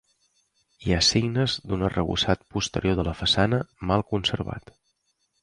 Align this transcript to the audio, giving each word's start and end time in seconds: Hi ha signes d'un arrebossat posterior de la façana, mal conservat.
Hi 0.85 0.95
ha 0.95 1.01
signes 1.07 1.57
d'un 1.71 1.87
arrebossat 1.89 2.41
posterior 2.57 2.99
de 3.01 3.07
la 3.09 3.15
façana, 3.21 3.61
mal 3.93 4.07
conservat. 4.15 4.75